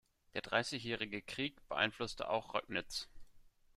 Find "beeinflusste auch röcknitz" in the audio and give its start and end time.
1.69-3.07